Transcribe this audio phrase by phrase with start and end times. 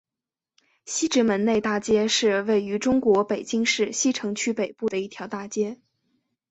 [0.87, 5.79] 西直门内大街是位于中国北京市西城区北部的一条大街。